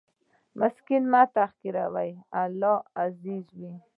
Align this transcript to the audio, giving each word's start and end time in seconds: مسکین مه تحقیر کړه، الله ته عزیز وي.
مسکین 0.59 1.03
مه 1.11 1.21
تحقیر 1.35 1.75
کړه، 1.91 2.07
الله 2.41 2.75
ته 2.83 2.89
عزیز 3.03 3.45
وي. 3.59 3.73